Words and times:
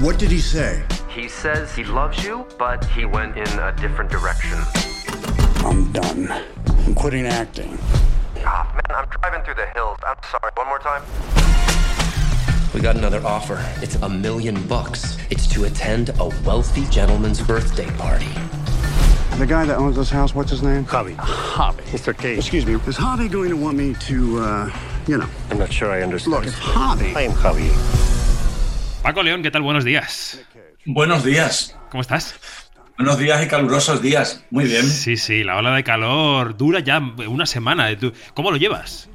What 0.00 0.18
did 0.18 0.30
he 0.30 0.38
say? 0.38 0.82
He 1.10 1.28
says 1.28 1.74
he 1.74 1.84
loves 1.84 2.24
you, 2.24 2.46
but 2.58 2.82
he 2.86 3.04
went 3.04 3.36
in 3.36 3.46
a 3.58 3.70
different 3.72 4.10
direction. 4.10 4.58
I'm 5.56 5.92
done. 5.92 6.32
I'm 6.86 6.94
quitting 6.94 7.26
acting. 7.26 7.78
Ah, 8.38 8.66
man, 8.72 8.96
I'm 8.96 9.06
driving 9.10 9.42
through 9.44 9.56
the 9.56 9.66
hills. 9.74 9.98
I'm 10.06 10.16
sorry. 10.30 10.50
One 10.54 10.68
more 10.68 10.78
time. 10.78 11.02
We 12.72 12.80
got 12.80 12.96
another 12.96 13.20
offer. 13.26 13.62
It's 13.82 13.96
a 13.96 14.08
million 14.08 14.66
bucks. 14.66 15.18
It's 15.28 15.46
to 15.48 15.64
attend 15.64 16.08
a 16.18 16.28
wealthy 16.46 16.86
gentleman's 16.86 17.42
birthday 17.42 17.90
party. 17.98 18.32
The 19.36 19.46
guy 19.46 19.66
that 19.66 19.76
owns 19.76 19.96
this 19.96 20.08
house, 20.08 20.34
what's 20.34 20.50
his 20.50 20.62
name? 20.62 20.86
Javi. 20.86 21.14
Javi. 21.16 21.82
Mr. 21.92 22.16
Cage. 22.16 22.38
Excuse 22.38 22.64
me. 22.64 22.72
Is 22.72 22.96
Javi 22.96 23.30
going 23.30 23.50
to 23.50 23.56
want 23.56 23.76
me 23.76 23.92
to, 23.92 24.38
uh, 24.38 24.70
you 25.06 25.18
know? 25.18 25.28
I'm 25.50 25.58
not 25.58 25.70
sure 25.70 25.90
I 25.90 26.00
understand. 26.00 26.36
Look, 26.36 26.46
it's 26.46 26.56
Javi. 26.56 27.14
I 27.14 27.22
am 27.22 27.32
Javi. 27.32 28.09
Paco 29.02 29.22
León, 29.22 29.42
¿qué 29.42 29.50
tal? 29.50 29.62
Buenos 29.62 29.84
días. 29.84 30.40
Buenos 30.84 31.24
días. 31.24 31.76
¿Cómo 31.90 32.02
estás? 32.02 32.34
Buenos 32.98 33.18
días 33.18 33.42
y 33.44 33.48
calurosos 33.48 34.02
días. 34.02 34.44
Muy 34.50 34.64
bien. 34.64 34.84
Sí, 34.84 35.16
sí, 35.16 35.42
la 35.42 35.56
ola 35.56 35.74
de 35.74 35.82
calor 35.84 36.56
dura 36.56 36.80
ya 36.80 36.98
una 37.26 37.46
semana. 37.46 37.96
¿Tú- 37.98 38.12
¿Cómo 38.34 38.50
lo 38.50 38.58
llevas? 38.58 39.08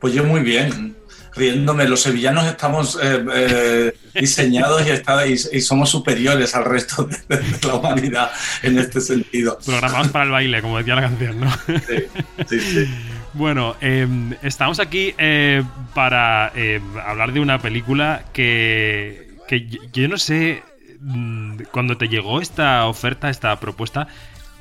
Pues 0.00 0.14
yo 0.14 0.22
muy 0.24 0.40
bien. 0.42 0.93
Riéndome, 1.36 1.88
los 1.88 2.00
sevillanos 2.02 2.44
estamos 2.46 2.98
eh, 3.02 3.24
eh, 3.34 3.96
diseñados 4.14 4.86
y, 4.86 4.90
está- 4.90 5.26
y- 5.26 5.32
y 5.32 5.60
somos 5.60 5.90
superiores 5.90 6.54
al 6.54 6.64
resto 6.64 7.04
de, 7.04 7.36
de 7.36 7.66
la 7.66 7.74
humanidad 7.74 8.30
en 8.62 8.78
este 8.78 9.00
sentido. 9.00 9.58
Programados 9.64 10.08
para 10.08 10.24
el 10.26 10.30
baile, 10.30 10.62
como 10.62 10.78
decía 10.78 10.94
la 10.94 11.02
canción, 11.02 11.40
¿no? 11.40 11.50
Sí, 11.66 12.04
sí, 12.48 12.60
sí. 12.60 12.94
Bueno, 13.36 13.74
eh, 13.80 14.06
estamos 14.42 14.78
aquí 14.78 15.12
eh, 15.18 15.64
para 15.92 16.52
eh, 16.54 16.80
hablar 17.04 17.32
de 17.32 17.40
una 17.40 17.58
película 17.58 18.22
que, 18.32 19.32
que 19.48 19.66
yo- 19.66 19.80
yo 19.92 20.06
no 20.06 20.18
sé, 20.18 20.62
mm, 21.00 21.62
cuando 21.72 21.96
te 21.96 22.06
llegó 22.08 22.40
esta 22.40 22.86
oferta, 22.86 23.28
esta 23.30 23.58
propuesta, 23.58 24.06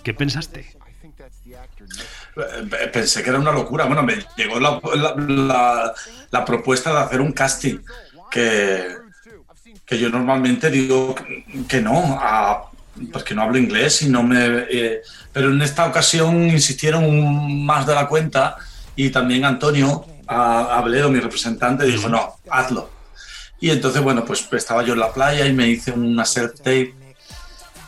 ¿qué 0.03 0.15
pensaste? 0.15 0.65
Pensé 2.91 3.23
que 3.23 3.29
era 3.29 3.39
una 3.39 3.51
locura. 3.51 3.85
Bueno, 3.85 4.03
me 4.03 4.25
llegó 4.35 4.59
la, 4.59 4.79
la- 6.31 6.45
propuesta 6.45 6.91
de 6.91 6.99
hacer 6.99 7.21
un 7.21 7.31
casting 7.31 7.79
que, 8.31 8.95
que 9.85 9.99
yo 9.99 10.09
normalmente 10.09 10.69
digo 10.71 11.15
que 11.67 11.81
no, 11.81 12.19
porque 13.11 13.35
no 13.35 13.43
hablo 13.43 13.57
inglés 13.57 14.01
y 14.01 14.09
no 14.09 14.23
me. 14.23 14.65
eh, 14.69 15.01
pero 15.31 15.51
en 15.51 15.61
esta 15.61 15.85
ocasión 15.87 16.49
insistieron 16.49 17.63
más 17.65 17.85
de 17.87 17.95
la 17.95 18.07
cuenta 18.07 18.57
y 18.95 19.09
también 19.09 19.45
Antonio 19.45 20.05
Abledo, 20.27 21.09
mi 21.09 21.19
representante, 21.19 21.85
dijo: 21.85 22.09
no, 22.09 22.35
hazlo. 22.49 22.89
Y 23.59 23.69
entonces, 23.69 24.01
bueno, 24.01 24.25
pues 24.25 24.47
estaba 24.51 24.83
yo 24.83 24.93
en 24.93 24.99
la 24.99 25.13
playa 25.13 25.45
y 25.45 25.53
me 25.53 25.67
hice 25.67 25.91
una 25.91 26.23
self-tape 26.25 26.93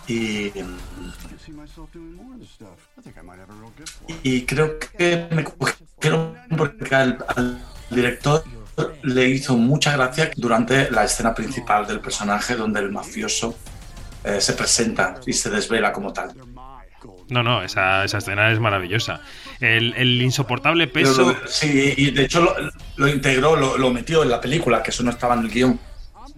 y. 0.08 0.52
Y 4.24 4.42
creo 4.46 4.78
que 4.80 5.28
me 5.32 5.44
cogieron 5.44 6.38
porque 6.58 6.94
al, 6.96 7.26
al 7.36 7.62
director 7.90 8.44
le 9.04 9.30
hizo 9.30 9.56
mucha 9.58 9.94
gracia 9.96 10.32
durante 10.36 10.92
la 10.92 11.04
escena 11.06 11.34
principal 11.34 11.88
del 11.88 12.00
personaje 12.00 12.56
donde 12.56 12.80
el 12.82 12.92
mafioso 12.92 13.58
eh, 14.24 14.42
se 14.42 14.54
presenta 14.54 15.16
y 15.26 15.34
se 15.34 15.50
desvela 15.50 15.94
como 15.94 16.12
tal. 16.12 16.34
No, 17.30 17.42
no, 17.42 17.64
esa, 17.64 18.04
esa 18.04 18.18
escena 18.20 18.52
es 18.52 18.60
maravillosa. 18.60 19.22
El, 19.60 19.94
el 19.96 20.22
insoportable 20.22 20.88
peso... 20.88 21.34
lo- 21.34 21.48
sí, 21.48 21.94
y 21.98 22.12
de 22.12 22.24
hecho 22.26 22.42
lo, 22.42 22.54
lo 22.98 23.08
integró, 23.08 23.56
lo, 23.56 23.78
lo 23.78 23.92
metió 23.92 24.24
en 24.24 24.30
la 24.30 24.42
película, 24.42 24.84
que 24.84 24.92
eso 24.92 25.04
no 25.04 25.12
estaba 25.12 25.36
en 25.36 25.42
el 25.42 25.50
guion. 25.50 25.80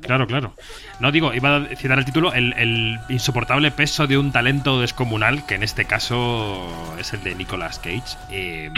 Claro, 0.01 0.27
claro. 0.27 0.53
No 0.99 1.11
digo, 1.11 1.33
iba 1.33 1.57
a 1.57 1.75
citar 1.75 1.97
el 1.97 2.05
título, 2.05 2.33
el, 2.33 2.53
el 2.53 2.99
insoportable 3.09 3.71
peso 3.71 4.07
de 4.07 4.17
un 4.17 4.31
talento 4.31 4.79
descomunal, 4.79 5.45
que 5.45 5.55
en 5.55 5.63
este 5.63 5.85
caso 5.85 6.95
es 6.99 7.13
el 7.13 7.23
de 7.23 7.35
Nicolas 7.35 7.79
Cage. 7.79 8.17
Eh, 8.31 8.69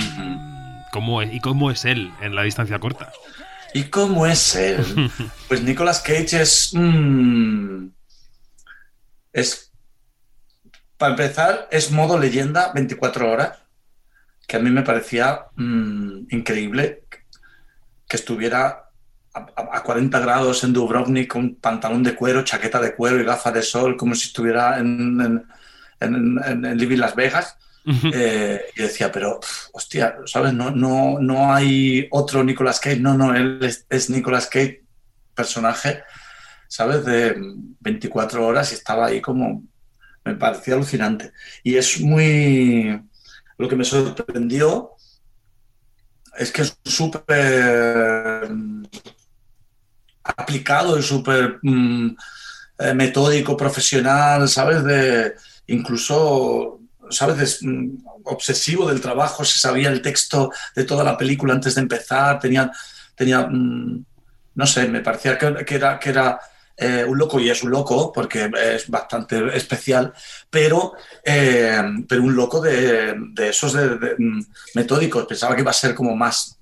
¿cómo 0.92 1.22
es, 1.22 1.34
¿Y 1.34 1.40
cómo 1.40 1.72
es 1.72 1.86
él 1.86 2.12
en 2.22 2.36
la 2.36 2.44
distancia 2.44 2.80
corta? 2.80 3.12
¿Y 3.74 3.86
cómo 3.86 4.26
es 4.26 4.56
él? 4.56 4.84
Pues 5.48 5.62
Nicolas 5.62 6.00
Cage 6.02 6.42
es. 6.42 6.72
mm, 6.74 7.88
es. 9.34 9.72
Para 10.98 11.12
empezar, 11.12 11.68
es 11.72 11.92
modo 11.92 12.18
leyenda 12.20 12.72
24 12.74 13.32
horas, 13.32 13.60
que 14.48 14.58
a 14.58 14.60
mí 14.60 14.70
me 14.70 14.82
parecía 14.84 15.46
mm, 15.56 16.28
increíble 16.32 17.04
que 18.08 18.18
estuviera 18.18 18.89
a, 19.34 19.40
a- 19.56 19.78
a 19.78 19.84
40 19.84 20.20
grados 20.20 20.64
en 20.64 20.74
Dubrovnik 20.74 21.32
con 21.32 21.56
pantalón 21.56 22.04
de 22.04 22.16
cuero, 22.16 22.44
chaqueta 22.44 22.80
de 22.80 22.96
cuero 22.96 23.20
y 23.20 23.24
gafas 23.26 23.54
de 23.54 23.62
sol, 23.62 23.96
como 23.98 24.16
si 24.16 24.28
estuviera 24.28 24.80
en, 24.80 25.20
en, 25.22 25.46
en- 26.00 26.40
en- 26.46 26.66
en 26.66 26.78
Living 26.78 26.98
Las 26.98 27.16
Vegas. 27.16 27.56
Eh, 28.14 28.62
y 28.76 28.82
decía, 28.84 29.12
pero, 29.12 29.40
hostia, 29.74 30.18
¿sabes? 30.26 30.54
No, 30.54 30.70
no, 30.70 31.18
no 31.20 31.52
hay 31.54 32.08
otro 32.12 32.44
Nicolas 32.44 32.80
Cage. 32.80 33.00
No, 33.00 33.18
no, 33.18 33.34
él 33.34 33.60
es, 33.64 33.86
es 33.90 34.10
Nicolas 34.12 34.46
Cage, 34.48 34.84
personaje, 35.34 36.04
¿sabes? 36.68 37.04
De 37.06 37.36
24 37.80 38.46
horas 38.46 38.72
y 38.72 38.76
estaba 38.76 39.08
ahí 39.08 39.22
como. 39.22 39.64
Me 40.26 40.36
parecía 40.36 40.76
alucinante. 40.76 41.32
Y 41.64 41.78
es 41.78 42.00
muy. 42.02 43.02
Lo 43.58 43.68
que 43.68 43.76
me 43.76 43.86
sorprendió 43.86 44.92
es 46.38 46.52
que 46.52 46.62
es 46.62 46.78
súper 46.86 48.50
aplicado 50.24 50.98
y 50.98 51.04
súper 51.04 51.60
mm, 51.62 52.16
eh, 52.80 52.94
metódico, 52.94 53.58
profesional, 53.58 54.48
¿sabes? 54.48 54.84
De, 54.84 55.36
incluso, 55.68 56.80
¿sabes? 57.10 57.60
Mm, 57.62 57.98
obsesivo 58.24 58.88
del 58.88 59.02
trabajo, 59.02 59.44
se 59.44 59.60
sabía 59.60 59.90
el 59.90 60.02
texto 60.02 60.52
de 60.76 60.84
toda 60.84 61.04
la 61.04 61.18
película 61.18 61.54
antes 61.54 61.76
de 61.76 61.82
empezar, 61.82 62.40
tenía, 62.40 62.72
mm, 63.48 64.06
no 64.56 64.68
sé, 64.68 64.88
me 64.88 65.02
parecía 65.02 65.38
que, 65.38 65.76
era, 65.76 66.00
que 66.00 66.10
era 66.10 66.40
eh, 66.78 67.04
un 67.06 67.18
loco 67.18 67.40
y 67.40 67.50
es 67.50 67.64
un 67.64 67.72
loco 67.72 68.12
porque 68.14 68.50
es 68.58 68.90
bastante 68.90 69.56
especial, 69.58 70.14
pero, 70.50 70.94
eh, 71.24 71.82
pero 72.08 72.24
un 72.24 72.36
loco 72.36 72.62
de, 72.62 73.16
de 73.34 73.50
esos 73.50 73.74
de, 73.74 73.98
de, 73.98 74.16
metódicos. 74.76 75.26
Pensaba 75.26 75.56
que 75.56 75.62
iba 75.62 75.72
a 75.72 75.74
ser 75.74 75.94
como 75.94 76.16
más 76.16 76.59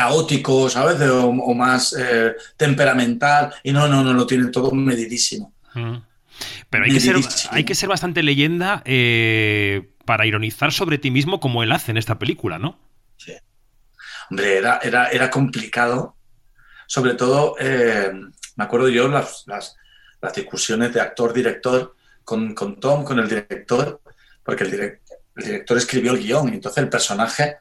caótico, 0.00 0.68
¿sabes? 0.68 1.00
O, 1.00 1.28
o 1.28 1.54
más 1.54 1.96
eh, 1.98 2.34
temperamental 2.56 3.54
y 3.62 3.72
no, 3.72 3.88
no, 3.88 4.04
no, 4.04 4.12
lo 4.12 4.26
tiene 4.26 4.48
todo 4.50 4.70
medidísimo. 4.72 5.54
Mm. 5.74 5.96
Pero 6.68 6.84
hay 6.84 6.92
que, 6.92 7.00
ser, 7.00 7.14
Medidísimo. 7.14 7.54
hay 7.54 7.64
que 7.64 7.74
ser 7.74 7.88
bastante 7.88 8.22
leyenda 8.22 8.82
eh, 8.84 9.88
para 10.04 10.26
ironizar 10.26 10.70
sobre 10.70 10.98
ti 10.98 11.10
mismo 11.10 11.40
como 11.40 11.62
él 11.62 11.72
hace 11.72 11.92
en 11.92 11.96
esta 11.96 12.18
película, 12.18 12.58
¿no? 12.58 12.78
Hombre, 14.28 14.58
era, 14.58 14.80
era, 14.82 15.08
era 15.08 15.30
complicado. 15.30 16.16
Sobre 16.86 17.14
todo, 17.14 17.54
eh, 17.58 18.12
me 18.56 18.64
acuerdo 18.64 18.88
yo 18.88 19.08
las, 19.08 19.44
las, 19.46 19.76
las 20.20 20.34
discusiones 20.34 20.92
de 20.92 21.00
actor-director 21.00 21.94
con, 22.24 22.54
con 22.54 22.80
Tom, 22.80 23.04
con 23.04 23.18
el 23.20 23.28
director, 23.28 24.00
porque 24.44 24.64
el, 24.64 24.72
direc- 24.72 25.00
el 25.36 25.44
director 25.44 25.76
escribió 25.78 26.12
el 26.12 26.18
guion 26.18 26.48
y 26.48 26.54
entonces 26.54 26.82
el 26.82 26.88
personaje, 26.88 27.58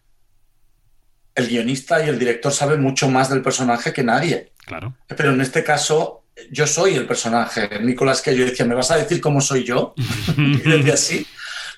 el 1.36 1.48
guionista 1.48 2.04
y 2.04 2.10
el 2.10 2.18
director 2.18 2.52
saben 2.52 2.82
mucho 2.82 3.10
más 3.10 3.30
del 3.30 3.42
personaje 3.42 3.92
que 3.94 4.04
nadie. 4.04 4.54
Claro. 4.66 4.96
Pero 5.08 5.32
en 5.32 5.42
este 5.42 5.64
caso, 5.64 6.24
yo 6.50 6.66
soy 6.66 6.96
el 6.96 7.06
personaje. 7.06 7.70
Nicolás, 7.82 8.22
que 8.22 8.36
yo 8.36 8.46
decía, 8.46 8.66
¿me 8.66 8.76
vas 8.76 8.92
a 8.92 8.98
decir 8.98 9.22
cómo 9.22 9.42
soy 9.42 9.64
yo? 9.64 9.94
y 10.38 10.58
decía, 10.58 10.98
sí, 10.98 11.28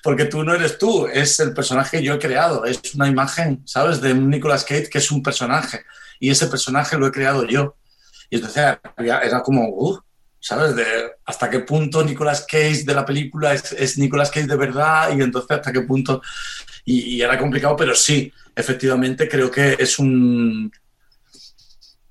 porque 0.02 0.26
tú 0.26 0.44
no 0.44 0.54
eres 0.54 0.78
tú, 0.78 1.06
es 1.06 1.40
el 1.40 1.52
personaje 1.52 1.98
que 1.98 2.04
yo 2.04 2.14
he 2.14 2.18
creado. 2.18 2.64
Es 2.64 2.94
una 2.94 3.08
imagen, 3.08 3.62
¿sabes? 3.64 4.00
De 4.00 4.12
un 4.12 4.30
Nicolas 4.30 4.64
Cage 4.64 4.88
que 4.88 4.98
es 4.98 5.10
un 5.10 5.22
personaje. 5.22 5.84
Y 6.20 6.30
ese 6.30 6.46
personaje 6.46 6.96
lo 6.96 7.06
he 7.06 7.12
creado 7.12 7.44
yo. 7.44 7.76
Y 8.30 8.36
entonces 8.36 8.78
era 8.96 9.42
como, 9.42 9.68
uh, 9.68 9.98
¿sabes? 10.40 10.76
De 10.76 10.84
hasta 11.24 11.50
qué 11.50 11.60
punto 11.60 12.04
Nicolas 12.04 12.46
Cage 12.48 12.84
de 12.84 12.94
la 12.94 13.04
película 13.04 13.54
es, 13.54 13.72
es 13.72 13.98
Nicolas 13.98 14.30
Cage 14.30 14.46
de 14.46 14.56
verdad 14.56 15.16
y 15.16 15.22
entonces 15.22 15.50
hasta 15.50 15.72
qué 15.72 15.80
punto... 15.82 16.22
Y, 16.90 17.20
era 17.20 17.36
complicado, 17.36 17.76
pero 17.76 17.94
sí, 17.94 18.32
efectivamente 18.56 19.28
creo 19.28 19.50
que 19.50 19.76
es 19.78 19.98
un, 19.98 20.72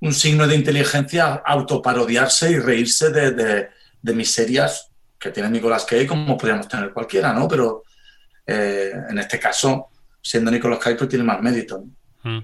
un 0.01 0.13
signo 0.13 0.47
de 0.47 0.56
inteligencia 0.56 1.41
autoparodiarse 1.44 2.51
y 2.51 2.59
reírse 2.59 3.09
de, 3.09 3.31
de, 3.31 4.13
miserias 4.13 4.91
que 5.18 5.31
tiene 5.31 5.50
Nicolas 5.50 5.83
Cage 5.83 6.06
como 6.06 6.38
podríamos 6.38 6.68
tener 6.68 6.94
cualquiera, 6.94 7.33
¿no? 7.33 7.47
Pero 7.47 7.83
eh, 8.45 8.91
en 9.09 9.18
este 9.18 9.39
caso, 9.39 9.88
siendo 10.21 10.51
Nicolas 10.51 10.77
Cage, 10.77 10.95
pues 10.95 11.09
tiene 11.09 11.25
más 11.25 11.41
mérito. 11.41 11.83
Mm. 12.21 12.39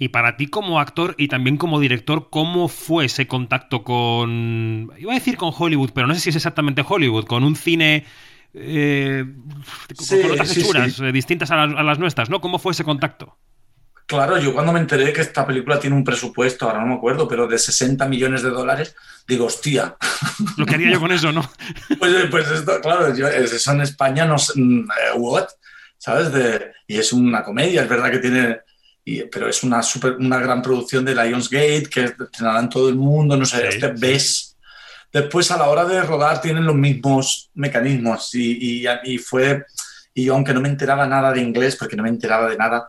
Y 0.00 0.08
para 0.08 0.36
ti 0.36 0.48
como 0.48 0.80
actor 0.80 1.14
y 1.18 1.28
también 1.28 1.56
como 1.56 1.78
director, 1.78 2.30
¿cómo 2.30 2.66
fue 2.66 3.04
ese 3.04 3.28
contacto 3.28 3.84
con... 3.84 4.90
Iba 4.98 5.12
a 5.12 5.14
decir 5.14 5.36
con 5.36 5.52
Hollywood, 5.56 5.90
pero 5.94 6.08
no 6.08 6.14
sé 6.14 6.20
si 6.20 6.30
es 6.30 6.36
exactamente 6.36 6.84
Hollywood, 6.86 7.26
con 7.26 7.44
un 7.44 7.54
cine... 7.54 8.06
eh, 8.54 9.24
con- 9.96 10.06
Sí, 10.06 10.20
con 10.22 10.30
otras 10.32 10.48
sí, 10.48 10.60
hechuras 10.60 10.92
sí. 10.94 11.04
eh, 11.04 11.12
distintas 11.12 11.50
a 11.50 11.56
las, 11.66 11.76
a 11.78 11.82
las 11.82 11.98
nuestras, 11.98 12.30
¿no? 12.30 12.40
¿Cómo 12.40 12.58
fue 12.58 12.72
ese 12.72 12.84
contacto? 12.84 13.36
Claro, 14.06 14.38
yo 14.38 14.52
cuando 14.52 14.72
me 14.72 14.80
enteré 14.80 15.12
que 15.12 15.20
esta 15.20 15.46
película 15.46 15.78
tiene 15.78 15.94
un 15.94 16.02
presupuesto, 16.02 16.66
ahora 16.66 16.80
no 16.80 16.88
me 16.88 16.94
acuerdo, 16.94 17.28
pero 17.28 17.46
de 17.46 17.56
60 17.58 18.08
millones 18.08 18.42
de 18.42 18.50
dólares, 18.50 18.96
digo, 19.28 19.46
hostia. 19.46 19.96
Lo 20.56 20.66
que 20.66 20.74
haría 20.74 20.90
yo 20.90 20.98
con 21.00 21.12
eso, 21.12 21.30
¿no? 21.30 21.48
pues, 21.98 22.12
pues 22.28 22.50
esto, 22.50 22.80
claro, 22.80 23.14
yo, 23.14 23.28
eso 23.28 23.70
en 23.72 23.82
España 23.82 24.24
no 24.26 24.36
sé, 24.36 24.54
mm, 24.60 24.80
eh, 24.80 25.16
what, 25.16 25.46
¿sabes? 25.96 26.32
De, 26.32 26.72
y 26.88 26.98
es 26.98 27.12
una 27.12 27.44
comedia, 27.44 27.82
es 27.82 27.88
verdad 27.88 28.10
que 28.10 28.18
tiene, 28.18 28.58
y, 29.04 29.22
pero 29.26 29.48
es 29.48 29.62
una, 29.62 29.80
super, 29.80 30.14
una 30.16 30.40
gran 30.40 30.60
producción 30.60 31.04
de 31.04 31.14
Lionsgate, 31.14 31.88
que 31.88 32.04
estrenará 32.06 32.58
en 32.58 32.68
todo 32.68 32.88
el 32.88 32.96
mundo, 32.96 33.36
no 33.36 33.44
sé, 33.44 33.58
Sí, 33.58 33.66
este 33.76 33.94
sí. 33.94 34.00
ves. 34.00 34.49
Después 35.12 35.50
a 35.50 35.56
la 35.58 35.68
hora 35.68 35.84
de 35.84 36.02
rodar 36.02 36.40
tienen 36.40 36.64
los 36.64 36.74
mismos 36.76 37.50
mecanismos 37.54 38.34
y, 38.34 38.84
y, 38.84 38.88
y 39.04 39.18
fue, 39.18 39.64
y 40.14 40.28
aunque 40.28 40.54
no 40.54 40.60
me 40.60 40.68
enteraba 40.68 41.06
nada 41.06 41.32
de 41.32 41.40
inglés, 41.40 41.76
porque 41.76 41.96
no 41.96 42.02
me 42.04 42.08
enteraba 42.10 42.48
de 42.48 42.56
nada, 42.56 42.88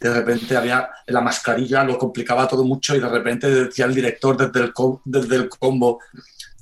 de 0.00 0.12
repente 0.14 0.56
había 0.56 0.88
la 1.06 1.20
mascarilla, 1.20 1.84
lo 1.84 1.96
complicaba 1.98 2.46
todo 2.46 2.64
mucho 2.64 2.94
y 2.94 3.00
de 3.00 3.08
repente 3.08 3.48
decía 3.50 3.86
el 3.86 3.94
director 3.94 4.36
desde 4.36 4.66
el, 4.66 4.72
co- 4.72 5.00
desde 5.04 5.36
el 5.36 5.48
combo, 5.48 6.00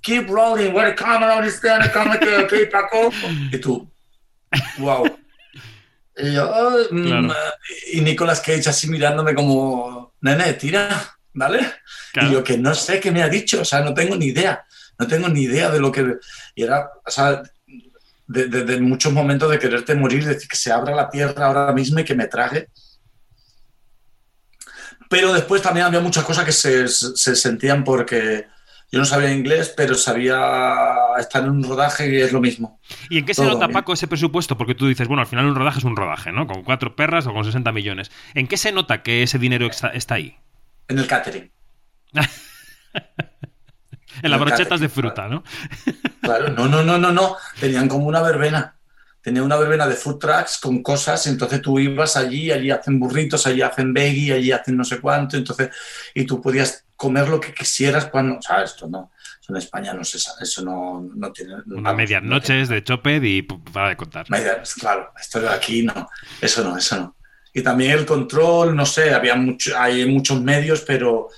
keep 0.01 0.29
rolling, 0.29 0.73
where 0.73 0.91
the 0.91 0.95
camera 0.97 1.45
is 1.47 1.61
there, 1.61 1.91
come 1.93 2.17
to 2.19 2.45
okay, 2.45 2.67
Paco. 2.67 3.11
Y 3.53 3.59
tú, 3.59 3.91
wow. 4.79 5.05
Y 6.19 6.33
yo, 6.33 6.51
"Ah, 6.55 6.77
mm", 6.91 7.03
Claro. 7.07 7.35
y 7.93 8.01
Nicolas 8.01 8.41
Cage 8.41 8.69
así 8.71 8.89
mirándome 8.89 9.35
como, 9.35 10.15
nene, 10.23 10.55
tira, 10.55 10.89
¿vale? 11.35 11.61
Claro. 12.13 12.29
Y 12.29 12.33
yo 12.33 12.45
que 12.45 12.57
no 12.57 12.75
sé 12.75 13.01
qué 13.01 13.11
me 13.11 13.23
ha 13.23 13.29
dicho, 13.29 13.61
o 13.61 13.65
sea, 13.67 13.81
no 13.81 13.93
tengo 13.93 14.17
ni 14.17 14.27
idea, 14.27 14.65
no 14.99 15.07
tengo 15.07 15.29
ni 15.29 15.43
idea 15.43 15.71
de 15.71 15.81
lo 15.81 15.91
que... 15.93 16.17
Y 16.55 16.63
era, 16.63 16.91
o 17.05 17.11
sea, 17.11 17.43
de, 18.27 18.47
de- 18.49 18.65
de 18.65 18.81
muchos 18.81 19.13
momentos 19.13 19.51
de 19.51 19.59
quererte 19.59 19.95
morir, 19.95 20.25
decir 20.25 20.49
que 20.49 20.57
se 20.57 20.73
abra 20.73 20.95
la 20.95 21.09
tierra 21.11 21.47
ahora 21.47 21.73
mismo 21.73 21.99
y 22.01 22.05
que 22.05 22.15
me 22.15 22.27
trague. 22.27 22.69
Pero 25.09 25.33
después 25.33 25.63
también 25.63 25.87
había 25.87 26.01
muchas 26.01 26.25
cosas 26.25 26.45
que 26.45 26.53
se, 26.53 26.89
se 26.89 27.37
sentían 27.37 27.85
porque 27.85 28.47
yo 28.91 28.99
no 28.99 29.05
sabía 29.05 29.33
inglés, 29.33 29.73
pero 29.77 29.95
sabía 29.95 30.39
estar 31.19 31.45
en 31.45 31.51
un 31.51 31.63
rodaje 31.65 32.09
y 32.13 32.21
es 32.21 32.33
lo 32.33 32.41
mismo. 32.41 32.81
¿Y 33.11 33.19
en 33.19 33.27
qué 33.27 33.35
se 33.35 33.43
Todo 33.43 33.53
nota, 33.53 33.67
bien. 33.67 33.75
Paco, 33.75 33.93
ese 33.93 34.09
presupuesto? 34.09 34.57
Porque 34.59 34.75
tú 34.75 34.89
dices, 34.89 35.07
bueno, 35.07 35.21
al 35.21 35.29
final 35.29 35.47
un 35.47 35.55
rodaje 35.55 35.79
es 35.79 35.85
un 35.85 35.97
rodaje, 35.97 36.33
¿no? 36.33 36.47
Con 36.47 36.63
cuatro 36.65 36.97
perras 36.97 37.27
o 37.27 37.33
con 37.33 37.45
60 37.45 37.71
millones. 37.73 38.11
¿En 38.35 38.49
qué 38.49 38.57
se 38.57 38.73
nota 38.73 39.03
que 39.03 39.23
ese 39.23 39.39
dinero 39.39 39.67
está, 39.67 39.89
está 39.89 40.17
ahí? 40.17 40.37
En 40.89 40.99
el 40.99 41.07
catering. 41.07 41.51
En 44.23 44.31
las 44.31 44.41
brochetas 44.41 44.81
de 44.81 44.89
fruta, 44.89 45.29
¿no? 45.29 45.43
Claro, 46.21 46.49
no, 46.51 46.69
no, 46.69 46.83
no, 46.83 46.99
no, 46.99 47.13
no. 47.13 47.37
Tenían 47.61 47.89
como 47.89 48.07
una 48.07 48.23
verbena. 48.23 48.77
Tenía 49.27 49.43
una 49.43 49.57
verbena 49.57 49.89
de 49.89 49.97
food 49.97 50.19
trucks 50.19 50.59
con 50.59 50.85
cosas, 50.85 51.27
entonces 51.27 51.61
tú 51.61 51.81
ibas 51.81 52.17
allí, 52.17 52.53
allí 52.53 52.71
hacen 52.71 53.01
burritos, 53.01 53.45
allí 53.49 53.61
hacen 53.61 53.93
veggie, 53.93 54.35
allí 54.35 54.53
hacen 54.53 54.77
no 54.77 54.85
sé 54.85 55.01
cuánto, 55.01 55.37
entonces, 55.37 55.71
y 56.15 56.25
tú 56.25 56.41
podías 56.41 56.85
comer 56.95 57.29
lo 57.29 57.41
que 57.41 57.53
quisieras 57.53 58.07
cuando, 58.07 58.39
o 58.39 58.43
sea, 58.43 58.63
esto 58.63 58.87
no, 58.89 59.11
eso 59.41 59.53
en 59.53 59.57
España 59.57 59.93
no 59.95 60.05
se 60.05 60.21
sabe, 60.21 60.45
eso 60.45 60.63
no, 60.63 61.11
no 61.13 61.33
tiene... 61.33 61.55
Unas 61.55 61.83
vamos, 61.83 61.97
medias 61.97 62.23
no 62.23 62.29
noches 62.29 62.69
de 62.69 62.85
choped 62.85 63.21
y 63.25 63.43
para 63.43 63.89
de 63.89 63.97
contar. 63.97 64.31
Medias, 64.31 64.75
claro, 64.75 65.13
esto 65.21 65.41
de 65.41 65.49
aquí 65.49 65.83
no, 65.83 66.09
eso 66.41 66.63
no, 66.63 66.79
eso 66.79 66.97
no. 66.97 67.17
Y 67.53 67.63
también 67.63 67.91
el 67.99 68.07
control, 68.07 68.77
no 68.77 68.87
sé, 68.87 69.13
había 69.13 69.35
mucho, 69.35 69.77
hay 69.77 70.07
muchos 70.07 70.41
medios, 70.41 70.83
pero 70.83 71.31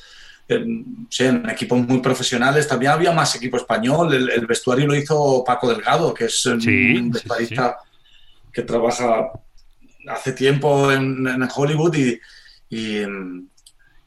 eh, 0.49 0.65
sí, 1.11 1.25
en 1.25 1.49
equipos 1.51 1.79
muy 1.87 1.99
profesionales. 2.01 2.67
También 2.67 2.93
había 2.93 3.13
más 3.13 3.35
equipo 3.35 3.57
español. 3.57 4.13
El, 4.15 4.31
el 4.31 4.47
vestuario 4.47 4.87
lo 4.87 4.95
hizo 4.97 5.45
Paco 5.47 5.69
Delgado, 5.69 6.13
que 6.15 6.25
es 6.27 6.47
un 6.47 6.61
Sí, 6.61 6.97
sí, 6.97 7.11
vestuarista 7.11 7.77
que 8.53 8.63
trabaja 8.63 9.31
hace 10.09 10.33
tiempo 10.33 10.91
en, 10.91 11.27
en 11.27 11.49
Hollywood 11.55 11.95
y, 11.95 12.19
y, 12.71 13.03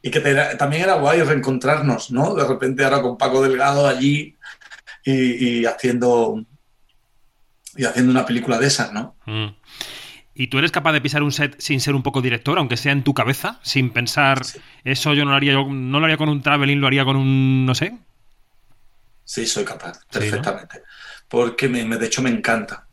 y 0.02 0.10
que 0.12 0.20
te- 0.20 0.56
también 0.58 0.84
era 0.84 0.96
guay 0.96 1.22
reencontrarnos, 1.22 2.10
¿no? 2.12 2.34
De 2.34 2.44
repente 2.48 2.84
ahora 2.84 3.02
con 3.02 3.18
Paco 3.18 3.42
Delgado 3.44 3.88
allí 3.88 4.36
y, 5.06 5.60
y 5.62 5.66
haciendo 5.66 6.44
y 7.78 7.86
haciendo 7.86 8.12
una 8.12 8.26
película 8.26 8.58
de 8.58 8.68
esas, 8.68 8.92
¿no? 8.92 9.16
Mm. 9.26 9.48
¿Y 10.34 10.48
tú 10.48 10.58
eres 10.60 10.72
capaz 10.72 10.94
de 10.94 11.02
pisar 11.02 11.24
un 11.24 11.32
set 11.32 11.60
sin 11.60 11.82
ser 11.82 11.94
un 11.96 12.04
poco 12.04 12.22
director, 12.22 12.58
aunque 12.58 12.78
sea 12.78 12.94
en 12.94 13.04
tu 13.04 13.14
cabeza, 13.14 13.60
sin 13.64 13.92
pensar, 13.92 14.46
Sí. 14.46 14.60
eso 14.84 15.14
yo 15.14 15.26
no 15.26 15.32
lo 15.32 15.38
haría, 15.38 15.54
yo 15.54 15.66
no 15.70 16.00
lo 16.00 16.06
haría 16.06 16.18
con 16.18 16.30
un 16.30 16.42
traveling, 16.42 16.80
lo 16.80 16.88
haría 16.88 17.06
con 17.06 17.18
un, 17.18 17.66
no 17.66 17.76
sé? 17.76 17.98
Sí, 19.24 19.46
soy 19.48 19.64
capaz, 19.66 20.00
¿no? 20.00 20.08
perfectamente. 20.20 20.84
Porque 21.28 21.68
me, 21.70 21.86
me- 21.86 21.98
de 21.98 22.06
hecho 22.08 22.22
me 22.22 22.30
encanta. 22.30 22.88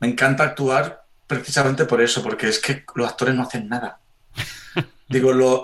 Me 0.00 0.08
encanta 0.08 0.44
actuar 0.44 1.04
precisamente 1.26 1.84
por 1.84 2.00
eso, 2.00 2.22
porque 2.22 2.48
es 2.48 2.58
que 2.58 2.84
los 2.94 3.08
actores 3.08 3.34
no 3.34 3.42
hacen 3.42 3.68
nada. 3.68 4.00
Digo, 5.08 5.32
lo, 5.32 5.62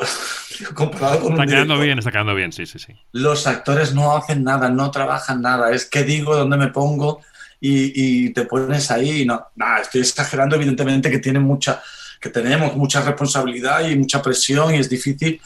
comparado 0.75 1.21
con 1.21 1.35
un 1.35 1.41
Está 1.41 1.47
quedando 1.47 1.75
director, 1.75 1.85
bien, 1.87 1.99
está 1.99 2.11
quedando 2.13 2.35
bien, 2.35 2.53
sí, 2.53 2.67
sí, 2.67 2.79
sí. 2.79 2.95
los 3.13 3.47
actores 3.47 3.95
no 3.95 4.17
hacen 4.17 4.45
nada, 4.45 4.69
no 4.71 4.91
trabajan 4.91 5.41
nada. 5.43 5.71
Es 5.73 5.87
que 5.87 6.05
digo, 6.05 6.37
dónde 6.37 6.57
me 6.57 6.69
pongo 6.69 7.23
y, 7.61 8.27
y 8.27 8.31
te 8.31 8.45
pones 8.45 8.91
ahí. 8.91 9.23
y 9.23 9.25
No, 9.25 9.47
nada, 9.55 9.81
estoy 9.81 10.01
exagerando, 10.03 10.57
evidentemente 10.57 11.11
que 11.11 11.19
tiene 11.19 11.39
mucha, 11.39 11.83
que 12.21 12.31
tenemos 12.31 12.77
mucha 12.77 13.01
responsabilidad 13.01 13.89
y 13.89 13.97
mucha 13.97 14.23
presión 14.23 14.75
y 14.75 14.79
es 14.79 14.89
difícil. 14.89 15.41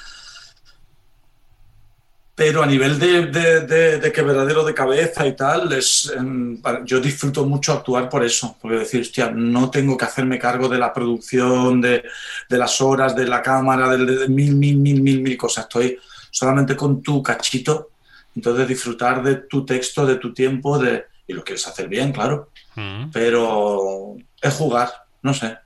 Pero 2.35 2.62
a 2.62 2.67
nivel 2.67 2.99
de, 2.99 3.27
de, 3.27 3.61
de, 3.67 3.99
de 3.99 4.12
que 4.12 4.23
verdadero 4.23 4.65
de 4.65 4.73
cabeza 4.73 5.27
y 5.27 5.37
tal, 5.37 5.71
es, 5.75 6.11
em, 6.17 6.59
yo 6.87 6.99
disfruto 6.99 7.45
mucho 7.45 7.75
actuar 7.75 8.09
por 8.09 8.25
eso. 8.25 8.56
Porque 8.63 8.79
decir, 8.79 9.03
hostia, 9.03 9.31
no 9.31 9.71
tengo 9.71 9.95
que 9.95 10.06
hacerme 10.06 10.39
cargo 10.39 10.67
de 10.67 10.79
la 10.79 10.91
producción, 10.91 11.83
de, 11.83 12.03
las 12.49 12.81
horas, 12.81 13.15
de 13.15 13.27
la 13.27 13.43
cámara, 13.43 13.91
de 13.95 14.27
mil, 14.29 14.56
mil, 14.56 14.79
mil, 14.79 15.03
mil, 15.03 15.21
mil 15.21 15.37
cosas. 15.37 15.65
Estoy 15.65 15.99
solamente 16.31 16.75
con 16.75 17.03
tu 17.03 17.23
cachito. 17.23 17.91
Entonces 18.35 18.67
disfrutar 18.67 19.23
de 19.23 19.35
tu 19.35 19.67
texto, 19.67 20.06
de 20.06 20.17
tu 20.17 20.33
tiempo, 20.33 20.79
de, 20.79 21.05
y 21.31 21.32
lo 21.32 21.44
quieres 21.44 21.67
hacer 21.67 21.88
bien, 21.88 22.12
claro 22.12 22.50
Mm. 22.77 23.11
pero 23.12 24.17
es 24.41 24.55
jugar, 24.55 24.91
no 25.23 25.35
sé. 25.35 25.56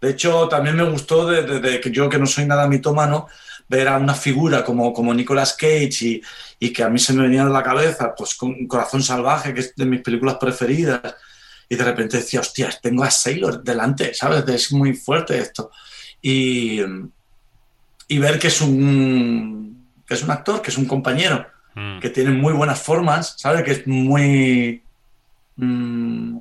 De 0.00 0.10
hecho, 0.10 0.48
también 0.48 0.76
me 0.76 0.82
gustó 0.90 1.26
de, 1.26 1.42
de- 1.42 1.60
de 1.60 1.80
que 1.80 1.90
yo, 1.90 2.08
que 2.08 2.18
no 2.18 2.26
soy 2.26 2.44
nada 2.44 2.66
mitómano, 2.66 3.28
ver 3.68 3.88
a 3.88 3.96
una 3.96 4.14
figura 4.14 4.62
como, 4.64 4.92
como 4.92 5.14
Nicolas 5.14 5.54
Cage 5.54 6.02
y, 6.02 6.22
y 6.58 6.72
que 6.72 6.82
a 6.82 6.88
mí 6.90 6.98
se 6.98 7.12
me 7.14 7.22
venía 7.22 7.42
a 7.44 7.48
la 7.48 7.62
cabeza, 7.62 8.14
pues 8.14 8.34
con 8.34 8.66
Corazón 8.66 9.02
Salvaje, 9.02 9.54
que 9.54 9.60
es 9.60 9.74
de 9.76 9.86
mis 9.86 10.02
películas 10.02 10.36
preferidas, 10.38 11.00
y 11.68 11.76
de 11.76 11.84
repente 11.84 12.18
decía, 12.18 12.40
hostias, 12.40 12.80
tengo 12.82 13.04
a 13.04 13.10
Sailor 13.10 13.62
delante, 13.62 14.12
¿sabes? 14.12 14.46
Es 14.48 14.70
muy 14.72 14.92
fuerte 14.94 15.38
esto. 15.38 15.70
Y, 16.20 16.80
y 18.08 18.18
ver 18.18 18.38
que 18.38 18.48
es 18.48 18.60
un 18.60 19.72
que 20.06 20.12
es 20.14 20.22
un 20.22 20.30
actor, 20.30 20.60
que 20.60 20.70
es 20.70 20.76
un 20.78 20.84
compañero, 20.86 21.46
Mm. 21.76 21.98
que 21.98 22.08
tiene 22.10 22.30
muy 22.30 22.52
buenas 22.52 22.80
formas, 22.80 23.34
¿sabes? 23.36 23.64
Que 23.64 23.72
es 23.72 23.86
muy 23.88 24.83
mm, 25.56 26.38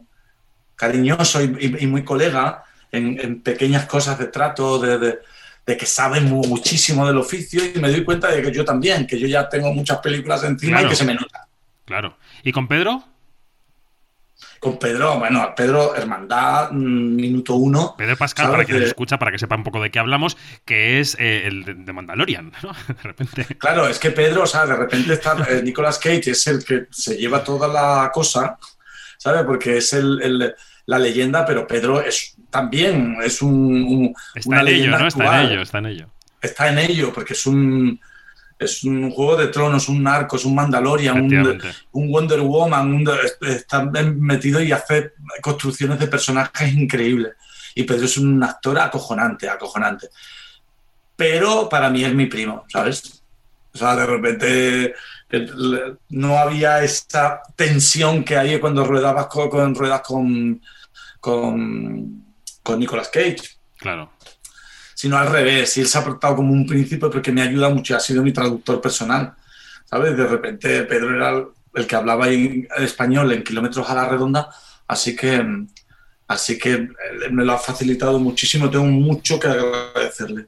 cariñoso 0.76 1.42
y, 1.44 1.56
y- 1.60 1.84
y 1.84 1.88
muy 1.88 2.04
colega 2.04 2.64
en, 2.92 3.20
en 3.20 3.42
pequeñas 3.42 3.86
cosas 3.86 4.18
de 4.20 4.28
trato, 4.28 4.80
de, 4.80 4.98
de- 4.98 5.20
de 5.66 5.78
que 5.78 5.86
sabe 5.86 6.20
mu- 6.20 6.44
muchísimo 6.46 7.08
del 7.08 7.18
oficio 7.18 7.62
y 7.66 7.80
me 7.80 7.90
doy 7.90 8.04
cuenta 8.04 8.28
de 8.30 8.42
que 8.42 8.52
yo 8.52 8.66
también, 8.66 9.08
que 9.08 9.18
yo 9.18 9.28
ya 9.28 9.48
tengo 9.48 9.74
muchas 9.74 10.00
películas 10.00 10.44
encima 10.44 10.74
Claro. 10.78 10.88
y 10.88 10.90
que 10.90 10.96
se 10.96 11.06
me 11.06 11.14
nota. 11.16 11.48
Claro. 11.86 12.18
¿Y 12.44 12.52
con 12.52 12.68
Pedro? 12.68 13.04
Con 14.60 14.80
Pedro, 14.80 15.20
bueno, 15.20 15.54
Pedro, 15.56 15.94
Hermandad, 15.96 16.72
mm, 16.72 17.16
minuto 17.16 17.56
uno. 17.56 17.96
Pedro 17.98 18.16
Pascal, 18.18 18.50
para 18.52 18.64
quien 18.64 18.78
nos 18.78 18.84
De- 18.86 18.88
escucha, 18.90 19.20
para 19.20 19.32
que 19.32 19.38
sepa 19.40 19.56
un 19.56 19.64
poco 19.64 19.82
de 19.82 19.90
qué 19.92 20.00
hablamos, 20.00 20.38
que 20.66 21.00
es 21.02 21.16
eh, 21.20 21.44
el 21.48 21.64
de, 21.66 21.74
de 21.74 21.94
Mandalorian, 21.94 22.52
¿no? 22.64 22.72
De 22.88 23.02
repente. 23.04 23.46
Claro, 23.58 23.88
es 23.88 24.00
que 24.00 24.12
Pedro, 24.12 24.44
o 24.44 24.48
sea, 24.48 24.66
de 24.66 24.76
repente 24.76 25.14
está 25.14 25.36
eh, 25.50 25.62
Nicolas 25.64 25.98
Cage 26.00 26.32
es 26.32 26.48
el 26.48 26.64
que 26.64 26.88
se 26.92 27.18
lleva 27.18 27.44
toda 27.44 27.68
la 27.68 28.10
cosa, 28.14 28.58
¿sabes? 29.24 29.44
Porque 29.44 29.78
es 29.78 29.94
el, 29.94 30.22
el- 30.22 30.54
la 30.86 31.00
leyenda, 31.00 31.46
pero 31.46 31.66
Pedro 31.66 32.02
es 32.02 32.36
también 32.50 33.16
es 33.24 33.42
un, 33.42 33.54
un- 33.54 34.16
Está 34.36 34.50
una 34.50 34.60
en 34.62 34.68
ello, 34.68 34.76
leyenda 34.76 35.00
¿no? 35.00 35.08
Está 35.08 35.24
en 35.24 35.30
actual. 35.30 35.52
ello, 35.52 35.62
está 35.62 35.78
en 35.78 35.86
ello. 35.86 36.08
Está 36.42 36.68
en 36.70 36.78
ello, 36.80 37.14
porque 37.14 37.34
es 37.34 37.46
un 37.46 38.00
es 38.60 38.84
un 38.84 39.10
juego 39.12 39.36
de 39.38 39.48
tronos, 39.48 39.90
un 39.90 40.04
narco, 40.04 40.36
es 40.38 40.46
un 40.46 40.56
Mandalorian, 40.56 41.18
un, 41.22 41.32
un 41.94 42.12
Wonder 42.12 42.42
Woman, 42.42 42.94
un- 42.94 43.10
está 43.48 43.84
metido 43.84 44.62
y 44.62 44.72
hace 44.72 45.14
construcciones 45.42 46.00
de 46.00 46.08
personajes 46.08 46.74
increíbles. 46.74 47.34
Y 47.76 47.84
Pedro 47.84 48.06
es 48.06 48.18
un 48.18 48.42
actor 48.44 48.78
acojonante, 48.80 49.50
acojonante. 49.50 50.08
Pero 51.16 51.68
para 51.70 51.90
mí 51.90 52.04
es 52.04 52.14
mi 52.14 52.26
primo, 52.28 52.66
¿sabes? 52.68 53.23
O 53.74 53.78
sea, 53.78 53.96
de 53.96 54.06
repente 54.06 54.94
no 56.10 56.38
había 56.38 56.84
esa 56.84 57.42
tensión 57.56 58.24
que 58.24 58.38
hay 58.38 58.60
cuando 58.60 58.86
ruedabas 58.86 59.26
con, 59.28 59.50
con- 59.50 59.74
ruedas 59.76 60.02
con, 60.02 60.62
con, 61.20 62.24
con 62.62 62.80
Nicolas 62.80 63.10
Cage 63.10 63.38
Claro. 63.78 64.12
sino 64.94 65.18
al 65.18 65.30
revés. 65.32 65.76
Y 65.78 65.82
él 65.82 65.88
se 65.88 65.98
ha 65.98 66.04
portado 66.04 66.36
como 66.38 66.54
un 66.54 66.66
príncipe 66.68 67.10
porque 67.10 67.32
me 67.32 67.42
ayuda 67.42 67.70
mucho, 67.70 67.96
ha 67.96 68.00
sido 68.00 68.22
mi 68.24 68.32
traductor 68.32 68.80
personal. 68.80 69.34
¿Sabes? 69.86 70.16
De 70.18 70.26
repente 70.28 70.84
Pedro 70.84 71.16
era 71.16 71.44
el, 71.76 71.88
que 71.88 71.96
hablaba 71.96 72.28
en 72.30 72.68
español 72.78 73.32
en 73.32 73.44
kilómetros 73.44 73.90
a 73.90 73.96
la 73.96 74.08
redonda, 74.08 74.50
así 74.88 75.16
que, 75.16 75.44
así 76.28 76.58
que 76.58 76.72
él 76.74 76.98
me 77.32 77.44
lo 77.44 77.54
ha 77.54 77.58
facilitado 77.60 78.18
muchísimo, 78.20 78.70
tengo 78.70 78.86
mucho 78.86 79.40
que 79.40 79.48
agradecerle. 79.48 80.48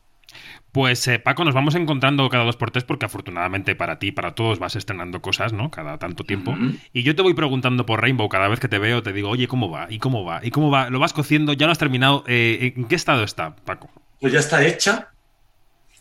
Pues 0.75 1.07
eh, 1.07 1.19
Paco, 1.19 1.45
nos 1.45 1.53
vamos 1.53 1.73
encontrando 1.75 2.27
cada 2.27 2.43
dos 2.43 2.57
por 2.57 2.69
tres 2.69 2.83
porque 2.83 3.05
afortunadamente 3.05 3.75
para 3.75 3.97
ti, 3.97 4.11
para 4.11 4.35
todos 4.35 4.59
vas 4.59 4.75
estrenando 4.75 5.21
cosas, 5.21 5.53
¿no? 5.53 5.71
Cada 5.71 5.97
tanto 5.97 6.25
tiempo. 6.25 6.53
Y 6.91 7.03
yo 7.03 7.15
te 7.15 7.21
voy 7.21 7.33
preguntando 7.33 7.85
por 7.85 8.01
Rainbow 8.01 8.27
cada 8.27 8.49
vez 8.49 8.59
que 8.59 8.67
te 8.67 8.77
veo, 8.77 9.01
te 9.01 9.13
digo, 9.13 9.29
oye, 9.29 9.47
¿cómo 9.47 9.71
va? 9.71 9.87
¿Y 9.89 9.99
cómo 9.99 10.25
va? 10.25 10.41
¿Y 10.43 10.51
cómo 10.51 10.69
va? 10.69 10.89
¿Lo 10.89 10.99
vas 10.99 11.13
cociendo? 11.13 11.53
¿Ya 11.53 11.65
lo 11.65 11.71
has 11.71 11.77
terminado? 11.77 12.25
Eh, 12.27 12.73
¿En 12.75 12.89
qué 12.89 12.95
estado 12.95 13.23
está, 13.23 13.55
Paco? 13.55 13.89
Pues 14.19 14.33
ya 14.33 14.39
está 14.39 14.65
hecha, 14.65 15.13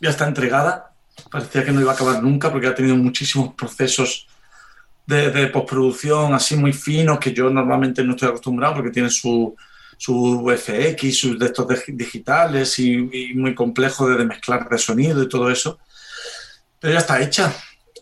ya 0.00 0.10
está 0.10 0.26
entregada. 0.26 0.90
Parecía 1.30 1.64
que 1.64 1.70
no 1.70 1.80
iba 1.80 1.92
a 1.92 1.94
acabar 1.94 2.20
nunca 2.20 2.50
porque 2.50 2.66
ha 2.66 2.74
tenido 2.74 2.96
muchísimos 2.96 3.54
procesos 3.54 4.26
de, 5.06 5.30
de 5.30 5.46
postproducción 5.46 6.34
así 6.34 6.56
muy 6.56 6.72
finos 6.72 7.20
que 7.20 7.32
yo 7.32 7.48
normalmente 7.48 8.02
no 8.02 8.14
estoy 8.14 8.30
acostumbrado 8.30 8.74
porque 8.74 8.90
tiene 8.90 9.08
su, 9.08 9.54
su 9.96 10.44
FX, 10.56 11.18
sus 11.18 11.38
de 11.38 11.46
estos 11.46 11.66
digitales 11.88 12.78
y, 12.78 13.08
y, 13.12 13.34
muy 13.34 13.54
complejo 13.54 14.08
de, 14.08 14.24
mezclar 14.24 14.68
de 14.68 14.78
sonido 14.78 15.22
y 15.22 15.28
todo 15.28 15.50
eso. 15.50 15.78
Pero 16.80 16.94
ya 16.94 17.00
está 17.00 17.20
hecha 17.20 17.52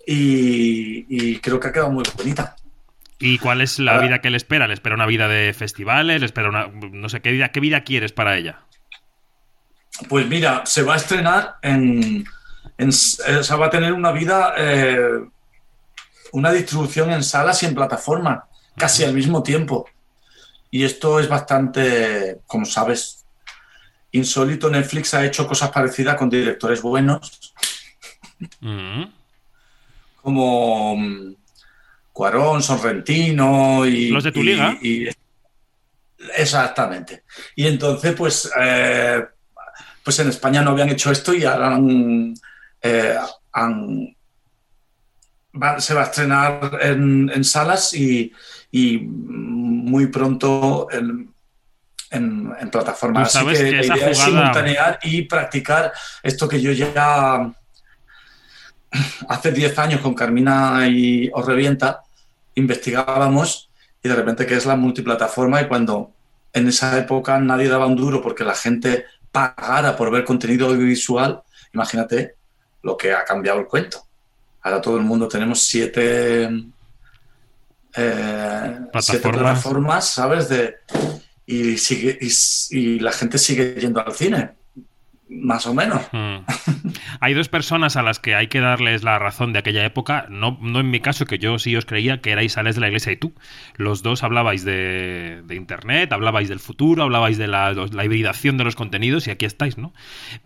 y, 0.06 1.06
y 1.08 1.38
creo 1.38 1.60
que 1.60 1.68
ha 1.68 1.72
quedado 1.72 1.90
muy 1.90 2.04
bonita. 2.16 2.56
¿Y 3.18 3.38
cuál 3.38 3.60
es 3.60 3.78
la 3.78 3.92
Ahora, 3.92 4.06
vida 4.06 4.20
que 4.20 4.30
le 4.30 4.36
espera? 4.36 4.66
¿Le 4.66 4.74
espera 4.74 4.96
una 4.96 5.06
vida 5.06 5.28
de 5.28 5.54
festivales? 5.54 6.20
¿Le 6.20 6.26
espera 6.26 6.48
una... 6.48 6.66
no 6.66 7.08
sé, 7.08 7.20
¿qué 7.20 7.30
vida, 7.30 7.50
qué 7.50 7.60
vida 7.60 7.84
quieres 7.84 8.12
para 8.12 8.36
ella? 8.36 8.62
Pues 10.08 10.26
mira, 10.26 10.66
se 10.66 10.82
va 10.82 10.94
a 10.94 10.96
estrenar 10.96 11.54
en... 11.62 12.24
en 12.78 12.88
o 12.88 13.42
sea, 13.42 13.56
va 13.56 13.66
a 13.66 13.70
tener 13.70 13.92
una 13.92 14.10
vida... 14.10 14.54
Eh, 14.58 15.20
una 16.32 16.50
distribución 16.50 17.12
en 17.12 17.22
salas 17.22 17.62
y 17.62 17.66
en 17.66 17.74
plataformas, 17.74 18.44
casi 18.76 19.04
al 19.04 19.14
mismo 19.14 19.42
tiempo. 19.42 19.86
Y 20.74 20.84
esto 20.84 21.20
es 21.20 21.28
bastante, 21.28 22.40
como 22.46 22.64
sabes, 22.64 23.26
insólito. 24.10 24.70
Netflix 24.70 25.12
ha 25.12 25.24
hecho 25.24 25.46
cosas 25.46 25.70
parecidas 25.70 26.16
con 26.16 26.30
directores 26.30 26.80
buenos, 26.80 27.52
Mm. 28.60 28.68
-hmm. 28.68 29.12
como 30.20 30.94
um, 30.94 31.34
Cuarón, 32.12 32.60
Sorrentino 32.60 33.86
y... 33.86 34.08
Los 34.08 34.24
de 34.24 34.32
tu 34.32 34.42
liga. 34.42 34.76
Y, 34.82 35.06
exactamente. 36.36 37.22
Y 37.54 37.66
entonces, 37.68 38.14
pues, 38.14 38.50
eh, 38.58 39.24
pues 40.02 40.18
en 40.18 40.28
España 40.30 40.62
no 40.62 40.72
habían 40.72 40.88
hecho 40.88 41.12
esto 41.12 41.32
y 41.32 41.44
ahora 41.44 41.74
han, 41.76 42.34
eh, 42.82 43.16
han 43.52 44.16
va, 45.54 45.80
se 45.80 45.94
va 45.94 46.02
a 46.02 46.04
estrenar 46.06 46.78
en, 46.82 47.30
en 47.32 47.44
salas 47.44 47.94
y, 47.94 48.32
y, 48.72 48.98
muy 48.98 50.06
pronto 50.08 50.88
en, 50.90 51.32
en, 52.10 52.52
en 52.58 52.70
plataformas. 52.70 53.36
Así 53.36 53.46
que, 53.46 53.52
que, 53.52 53.62
la 53.62 53.84
idea 53.84 53.94
jugada... 53.94 54.10
es 54.10 54.18
simultanear 54.18 54.98
y 55.02 55.22
practicar 55.22 55.92
esto 56.22 56.48
que 56.48 56.60
yo 56.60 56.72
ya 56.72 57.52
hace 59.28 59.52
10 59.52 59.78
años 59.78 60.00
con 60.00 60.14
Carmina 60.14 60.86
y 60.88 61.30
Os 61.32 61.46
Revienta 61.46 62.02
investigábamos 62.54 63.70
y 64.02 64.08
de 64.08 64.14
repente 64.14 64.46
que 64.46 64.54
es 64.54 64.66
la 64.66 64.76
multiplataforma 64.76 65.60
y 65.62 65.68
cuando 65.68 66.10
en 66.52 66.68
esa 66.68 66.98
época 66.98 67.38
nadie 67.38 67.68
daba 67.68 67.86
un 67.86 67.96
duro 67.96 68.20
porque 68.20 68.44
la 68.44 68.54
gente 68.54 69.06
pagara 69.30 69.96
por 69.96 70.10
ver 70.10 70.24
contenido 70.24 70.66
audiovisual, 70.68 71.42
imagínate 71.72 72.34
lo 72.82 72.96
que 72.96 73.12
ha 73.12 73.24
cambiado 73.24 73.60
el 73.60 73.66
cuento. 73.66 74.02
Ahora 74.60 74.80
todo 74.80 74.96
el 74.96 75.02
mundo 75.02 75.28
tenemos 75.28 75.62
siete, 75.62 76.48
eh, 77.96 78.78
siete 79.00 79.28
plataformas, 79.28 80.08
¿sabes? 80.08 80.48
De, 80.48 80.76
y, 81.46 81.76
sigue, 81.78 82.18
y, 82.20 82.30
y, 82.70 82.98
la 83.00 83.12
gente 83.12 83.38
sigue 83.38 83.74
yendo 83.74 84.04
al 84.04 84.14
cine, 84.14 84.52
más 85.40 85.66
o 85.66 85.74
menos. 85.74 86.02
Mm. 86.12 86.38
Hay 87.20 87.34
dos 87.34 87.48
personas 87.48 87.96
a 87.96 88.02
las 88.02 88.18
que 88.18 88.34
hay 88.34 88.48
que 88.48 88.60
darles 88.60 89.02
la 89.02 89.18
razón 89.18 89.52
de 89.52 89.58
aquella 89.58 89.84
época, 89.84 90.26
no, 90.28 90.58
no 90.60 90.80
en 90.80 90.90
mi 90.90 91.00
caso, 91.00 91.26
que 91.26 91.38
yo 91.38 91.58
sí 91.58 91.74
os 91.76 91.86
creía 91.86 92.20
que 92.20 92.30
erais 92.30 92.52
Sales 92.52 92.74
de 92.74 92.80
la 92.80 92.88
Iglesia 92.88 93.12
y 93.12 93.16
tú. 93.16 93.32
Los 93.76 94.02
dos 94.02 94.22
hablabais 94.22 94.64
de, 94.64 95.42
de 95.44 95.54
Internet, 95.54 96.12
hablabais 96.12 96.48
del 96.48 96.60
futuro, 96.60 97.02
hablabais 97.02 97.38
de 97.38 97.46
la, 97.46 97.72
la, 97.72 98.04
hibridación 98.04 98.58
de 98.58 98.64
los 98.64 98.76
contenidos 98.76 99.26
y 99.26 99.30
aquí 99.30 99.46
estáis, 99.46 99.78
¿no? 99.78 99.92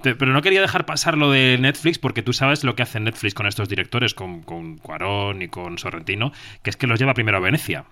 Pero 0.03 0.27
no 0.27 0.43
quería 0.43 0.61
dejar 0.61 0.87
pasar 0.87 1.17
lo 1.17 1.31
de 1.31 1.59
Netflix 1.59 1.99
porque 1.99 2.23
tú 2.23 2.33
sabes 2.33 2.65
lo 2.65 2.77
que 2.77 2.83
hace 2.83 3.01
Netflix 3.01 3.35
con 3.35 3.47
estos 3.47 3.69
directores, 3.69 4.15
con, 4.15 4.43
con 4.43 4.79
Cuarón 4.79 5.43
y 5.43 5.49
con 5.49 5.79
Sorrentino, 5.79 6.33
que 6.63 6.71
es 6.71 6.77
que 6.77 6.87
los 6.87 6.99
lleva 6.99 7.15
primero 7.15 7.39
a 7.39 7.41
Venecia, 7.41 7.85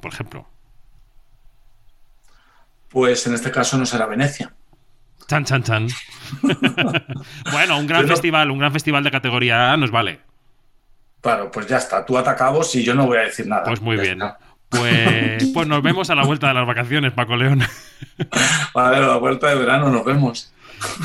por 0.00 0.12
ejemplo. 0.12 0.46
Pues 2.88 3.26
en 3.26 3.34
este 3.34 3.50
caso 3.50 3.78
no 3.78 3.86
será 3.86 4.06
Venecia. 4.06 4.52
Chan, 5.28 5.44
chan, 5.44 5.62
chan. 5.62 5.88
bueno, 7.52 7.78
un 7.78 7.86
gran 7.86 8.06
festival, 8.06 8.50
un 8.50 8.58
gran 8.58 8.72
festival 8.72 9.04
de 9.04 9.10
categoría 9.10 9.72
A 9.72 9.76
nos 9.76 9.90
vale. 9.90 10.20
Claro, 11.20 11.50
pues 11.50 11.66
ya 11.66 11.78
está. 11.78 12.04
Tú 12.04 12.18
atacabos 12.18 12.74
y 12.74 12.82
yo 12.82 12.94
no 12.94 13.06
voy 13.06 13.18
a 13.18 13.22
decir 13.22 13.46
nada. 13.46 13.64
Pues 13.64 13.80
muy 13.80 13.96
Ya 13.96 14.02
bien. 14.02 14.18
Pues, 14.68 15.50
pues 15.52 15.68
nos 15.68 15.82
vemos 15.82 16.08
a 16.10 16.14
la 16.14 16.24
vuelta 16.24 16.48
de 16.48 16.54
las 16.54 16.66
vacaciones, 16.66 17.12
Paco 17.12 17.36
León. 17.36 17.60
Vale, 18.74 18.96
a 18.96 19.00
la 19.00 19.16
vuelta 19.18 19.48
de 19.48 19.54
verano 19.56 19.90
nos 19.90 20.04
vemos. 20.04 20.52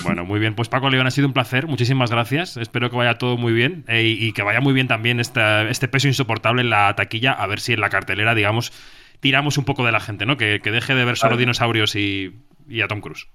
Bueno, 0.03 0.25
muy 0.25 0.39
bien. 0.39 0.55
Pues 0.55 0.69
Paco 0.69 0.89
León, 0.89 1.05
ha 1.05 1.11
sido 1.11 1.27
un 1.27 1.33
placer. 1.33 1.67
Muchísimas 1.67 2.09
gracias. 2.09 2.57
Espero 2.57 2.89
que 2.89 2.95
vaya 2.95 3.17
todo 3.17 3.37
muy 3.37 3.53
bien 3.53 3.83
eh, 3.87 4.03
y, 4.03 4.25
y 4.27 4.31
que 4.33 4.41
vaya 4.41 4.61
muy 4.61 4.73
bien 4.73 4.87
también 4.87 5.19
esta, 5.19 5.63
este 5.69 5.87
peso 5.87 6.07
insoportable 6.07 6.61
en 6.61 6.69
la 6.69 6.95
taquilla. 6.95 7.33
A 7.33 7.45
ver 7.45 7.59
si 7.59 7.73
en 7.73 7.81
la 7.81 7.89
cartelera, 7.89 8.33
digamos, 8.33 8.71
tiramos 9.19 9.57
un 9.57 9.65
poco 9.65 9.85
de 9.85 9.91
la 9.91 9.99
gente, 9.99 10.25
¿no? 10.25 10.37
Que, 10.37 10.61
que 10.63 10.71
deje 10.71 10.95
de 10.95 11.05
ver 11.05 11.17
solo 11.17 11.31
Vale. 11.31 11.41
dinosaurios 11.41 11.95
y, 11.95 12.33
y 12.67 12.81
a 12.81 12.87
Tom 12.87 13.01
Cruise. 13.01 13.27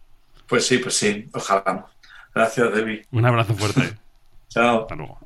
Pues 0.47 0.67
sí, 0.67 0.79
pues 0.79 0.95
sí. 0.97 1.29
Ojalá. 1.33 1.87
Gracias, 2.35 2.75
Debbie. 2.75 3.07
Un 3.11 3.27
abrazo 3.27 3.55
fuerte. 3.55 3.97
Chao. 4.49 4.83
Hasta 4.83 4.95
luego. 4.95 5.21